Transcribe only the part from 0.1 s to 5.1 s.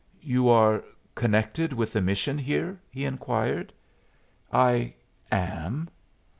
"You are connected with the mission here?" he inquired. "I